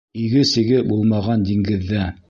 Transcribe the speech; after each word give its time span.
Иге-сиге 0.21 0.81
булмаған 0.93 1.47
диңгеҙҙә! 1.51 2.13